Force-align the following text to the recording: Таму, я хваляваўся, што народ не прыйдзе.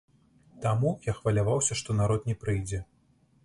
Таму, 0.65 0.93
я 1.09 1.15
хваляваўся, 1.19 1.79
што 1.85 1.97
народ 2.01 2.29
не 2.33 2.39
прыйдзе. 2.45 2.85